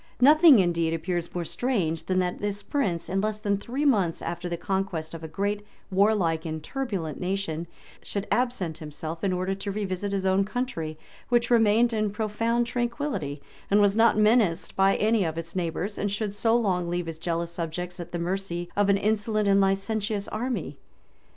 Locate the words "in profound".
11.93-12.65